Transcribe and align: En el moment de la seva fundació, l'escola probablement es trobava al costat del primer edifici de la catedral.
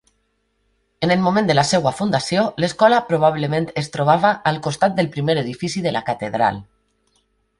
En 1.07 1.11
el 1.15 1.19
moment 1.25 1.49
de 1.51 1.55
la 1.57 1.65
seva 1.71 1.91
fundació, 1.97 2.45
l'escola 2.63 3.01
probablement 3.11 3.69
es 3.83 3.93
trobava 3.97 4.33
al 4.53 4.59
costat 4.69 4.97
del 5.01 5.13
primer 5.17 5.39
edifici 5.45 5.87
de 5.89 5.95
la 5.99 6.05
catedral. 6.11 6.59